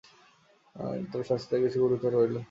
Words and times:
তবে 1.11 1.23
শাস্তিটা 1.23 1.57
কিছু 1.63 1.77
গুরুতর 1.83 2.11
হইল। 2.19 2.35